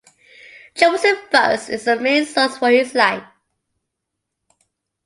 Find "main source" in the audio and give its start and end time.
1.97-2.57